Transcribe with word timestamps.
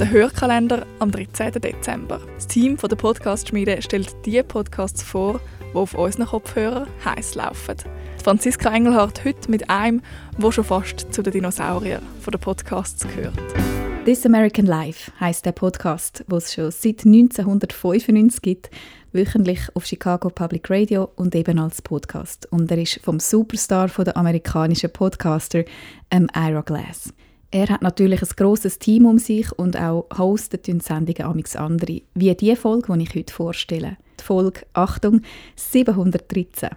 Der 0.00 0.10
Hörkalender 0.10 0.86
am 0.98 1.10
13. 1.10 1.52
Dezember. 1.60 2.22
Das 2.34 2.46
Team 2.46 2.78
von 2.78 2.88
der 2.88 2.96
Podcast-Schmiede 2.96 3.82
stellt 3.82 4.16
die 4.24 4.42
Podcasts 4.42 5.02
vor, 5.02 5.42
die 5.74 5.76
auf 5.76 5.92
unseren 5.92 6.24
Kopfhörern 6.24 6.88
heiß 7.04 7.34
laufen. 7.34 7.76
Franziska 8.24 8.74
Engelhardt 8.74 9.26
heute 9.26 9.50
mit 9.50 9.68
einem, 9.68 10.00
wo 10.38 10.50
schon 10.50 10.64
fast 10.64 11.12
zu 11.12 11.20
den 11.22 11.34
Dinosauriern 11.34 12.02
der 12.26 12.38
Podcasts 12.38 13.06
gehört. 13.06 13.34
This 14.06 14.24
American 14.24 14.64
Life 14.64 15.12
heißt 15.20 15.44
der 15.44 15.52
Podcast, 15.52 16.24
wo 16.28 16.36
es 16.36 16.54
schon 16.54 16.70
seit 16.70 17.04
1995 17.04 18.40
gibt, 18.40 18.70
wöchentlich 19.12 19.60
auf 19.74 19.84
Chicago 19.84 20.30
Public 20.30 20.70
Radio 20.70 21.10
und 21.16 21.34
eben 21.34 21.58
als 21.58 21.82
Podcast. 21.82 22.50
Und 22.50 22.70
er 22.70 22.78
ist 22.78 23.00
vom 23.04 23.20
Superstar 23.20 23.90
von 23.90 24.06
der 24.06 24.16
amerikanischen 24.16 24.90
Podcaster, 24.90 25.62
ähm, 26.10 26.26
Ira 26.34 26.62
Glass. 26.62 27.12
Er 27.52 27.68
hat 27.68 27.82
natürlich 27.82 28.22
ein 28.22 28.28
grosses 28.36 28.78
Team 28.78 29.06
um 29.06 29.18
sich 29.18 29.50
und 29.58 29.76
auch 29.76 30.06
hostet 30.16 30.68
die 30.68 30.78
Sendungen 30.78 31.22
amix 31.22 31.56
andere, 31.56 32.02
wie 32.14 32.32
die 32.36 32.54
Folge, 32.54 32.92
die 32.96 33.02
ich 33.02 33.14
heute 33.16 33.34
vorstelle. 33.34 33.96
Die 34.20 34.24
Folge, 34.24 34.60
Achtung, 34.72 35.22
713. 35.56 36.68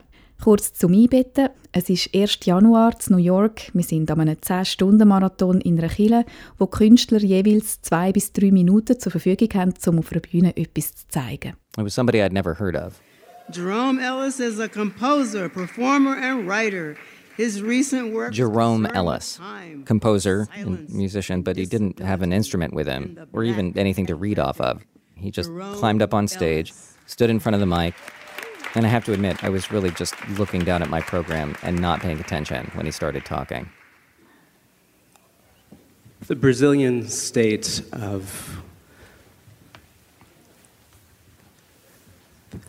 Kurz 0.44 0.74
zum 0.74 0.94
Einbetten. 0.94 1.50
Es 1.72 1.90
ist 1.90 2.10
1. 2.16 2.40
Januar 2.44 2.96
in 3.08 3.16
New 3.16 3.22
York. 3.22 3.70
Wir 3.74 3.84
sind 3.84 4.10
an 4.10 4.22
einem 4.22 4.36
10-Stunden-Marathon 4.36 5.62
in 5.62 5.78
einer 5.78 5.90
Kille, 5.90 6.26
wo 6.58 6.66
Künstler 6.66 7.20
jeweils 7.20 7.82
zwei 7.82 8.12
bis 8.12 8.34
drei 8.34 8.52
Minuten 8.52 9.00
zur 9.00 9.12
Verfügung 9.12 9.50
haben, 9.54 9.74
um 9.86 10.00
auf 10.00 10.12
einer 10.12 10.22
Bühne 10.22 10.58
etwas 10.58 10.96
zu 10.96 11.08
zeigen. 11.08 11.54
It 11.78 11.86
was 11.86 11.94
somebody 11.94 12.20
I'd 12.20 12.34
never 12.34 12.60
heard 12.60 12.76
of. 12.76 13.00
Jerome 13.52 14.00
Ellis 14.02 14.40
is 14.40 14.60
a 14.60 14.68
composer, 14.68 15.50
performer, 15.50 16.18
and 16.18 16.48
writer. 16.48 16.96
His 17.38 17.62
recent 17.62 18.14
work. 18.14 18.32
Jerome 18.32 18.86
Ellis, 18.86 19.40
composer 19.86 20.48
and 20.56 20.88
musician, 20.90 21.42
but 21.42 21.58
he 21.58 21.66
didn't 21.66 22.00
have 22.00 22.22
an 22.22 22.32
instrument 22.32 22.74
with 22.74 22.88
him 22.88 23.28
or 23.34 23.44
even 23.44 23.78
anything 23.78 24.06
to 24.08 24.16
read 24.16 24.40
off 24.40 24.62
of. 24.62 24.84
He 25.16 25.32
just 25.32 25.50
climbed 25.74 26.02
up 26.02 26.14
on 26.14 26.28
stage, 26.28 26.74
stood 27.08 27.30
in 27.30 27.40
front 27.40 27.56
of 27.56 27.60
the 27.60 27.66
mic, 27.66 27.96
and 28.76 28.86
I 28.86 28.90
have 28.90 29.06
to 29.06 29.14
admit, 29.14 29.44
I 29.44 29.50
was 29.50 29.72
really 29.72 29.92
just 29.92 30.16
looking 30.30 30.64
down 30.64 30.82
at 30.82 30.90
my 30.90 31.02
program 31.02 31.56
and 31.62 31.80
not 31.80 32.02
paying 32.02 32.20
attention 32.20 32.72
when 32.74 32.86
he 32.86 32.92
started 32.92 33.24
talking. 33.26 33.70
The 36.28 36.36
Brazilian 36.36 37.08
state 37.08 37.82
of 37.92 38.62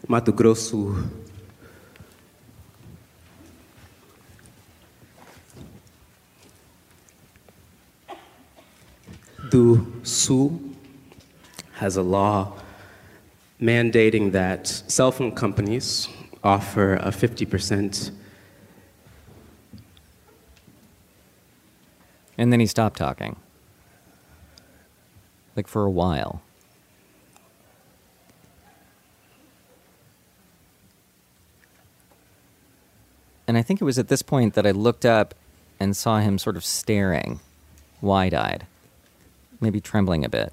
Mato 0.09 0.33
Grosso 0.33 0.97
do 9.51 10.01
Su 10.03 10.75
has 11.75 11.97
a 11.97 12.03
law 12.03 12.53
mandating 13.61 14.33
that 14.33 14.67
cell 14.67 15.13
phone 15.13 15.33
companies 15.33 16.09
offer 16.43 16.95
a 16.97 17.09
50% 17.09 18.11
And 22.37 22.53
then 22.53 22.61
he 22.61 22.67
stopped 22.67 22.99
talking. 22.99 23.37
Like 25.57 25.69
for 25.69 25.85
a 25.85 25.91
while. 25.91 26.43
And 33.47 33.59
I 33.59 33.63
think 33.63 33.81
it 33.81 33.85
was 33.85 33.99
at 33.99 34.09
this 34.09 34.23
point 34.23 34.55
that 34.55 34.67
I 34.67 34.71
looked 34.71 35.05
up 35.05 35.35
and 35.79 35.97
saw 35.97 36.19
him 36.19 36.39
sort 36.39 36.57
of 36.57 36.65
staring, 36.65 37.41
wide 38.01 38.33
eyed, 38.33 38.67
maybe 39.65 39.81
trembling 39.81 40.25
a 40.25 40.29
bit. 40.29 40.53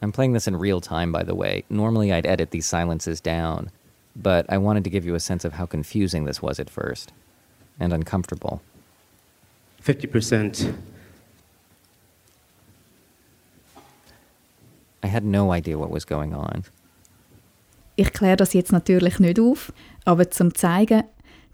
I'm 0.00 0.12
playing 0.12 0.32
this 0.32 0.46
in 0.46 0.56
real 0.56 0.80
time, 0.80 1.12
by 1.12 1.22
the 1.22 1.34
way. 1.34 1.64
Normally 1.68 2.12
I'd 2.12 2.26
edit 2.26 2.50
these 2.50 2.66
silences 2.66 3.20
down, 3.20 3.70
but 4.14 4.46
I 4.48 4.58
wanted 4.58 4.84
to 4.84 4.90
give 4.90 5.04
you 5.04 5.14
a 5.14 5.20
sense 5.20 5.44
of 5.44 5.54
how 5.54 5.66
confusing 5.66 6.24
this 6.24 6.40
was 6.40 6.58
at 6.60 6.70
first 6.70 7.12
and 7.78 7.92
uncomfortable. 7.92 8.62
50% 9.82 10.74
I 15.02 15.06
had 15.06 15.24
no 15.24 15.52
idea 15.52 15.76
what 15.76 15.90
was 15.90 16.06
going 16.06 16.32
on. 16.32 16.64
Ich 17.96 18.12
kläre 18.12 18.36
das 18.36 18.54
jetzt 18.54 18.72
natürlich 18.72 19.20
nicht 19.20 19.38
auf, 19.38 19.70
aber 20.06 20.30
zum 20.30 20.54
zeigen, 20.54 21.04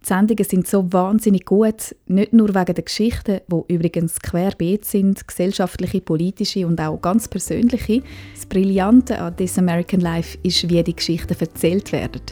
die 0.02 0.06
Sendungen 0.06 0.44
sind 0.44 0.66
so 0.66 0.90
wahnsinnig 0.92 1.44
gut, 1.44 1.94
nicht 2.06 2.32
nur 2.32 2.54
wegen 2.54 2.74
der 2.74 2.84
Geschichten, 2.84 3.40
die 3.46 3.74
übrigens 3.74 4.18
querbeet 4.20 4.84
sind, 4.84 5.28
gesellschaftliche, 5.28 6.00
politische 6.00 6.66
und 6.66 6.80
auch 6.80 7.00
ganz 7.00 7.28
persönliche. 7.28 8.02
Das 8.34 8.46
Brillante 8.46 9.18
an 9.18 9.36
This 9.36 9.58
American 9.58 10.00
Life 10.00 10.38
ist, 10.42 10.68
wie 10.70 10.82
die 10.82 10.96
Geschichten 10.96 11.36
erzählt 11.38 11.92
werden. 11.92 12.22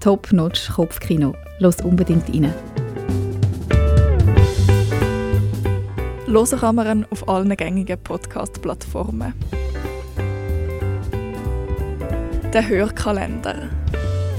Top-notch 0.00 0.70
Kopfkino. 0.70 1.34
Los 1.60 1.76
unbedingt 1.82 2.28
rein. 2.28 2.52
Hören 6.26 6.58
kann 6.58 6.74
man 6.74 6.98
ihn 6.98 7.06
auf 7.10 7.28
allen 7.28 7.54
gängigen 7.56 8.02
Podcast-Plattformen. 8.02 9.32
Der 12.52 12.68
Hörkalender. 12.68 13.70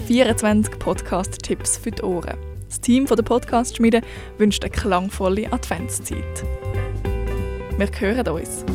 24 0.08 0.80
Podcast-Tipps 0.80 1.78
für 1.78 1.92
die 1.92 2.02
Ohren. 2.02 2.53
Das 2.74 2.82
Team 2.82 3.06
der 3.06 3.22
Podcast-Schmiede 3.22 4.02
wünscht 4.40 4.64
eine 4.64 4.72
klangvolle 4.72 5.54
Adventszeit. 5.54 6.44
Wir 7.78 7.88
hören 8.00 8.28
uns. 8.30 8.66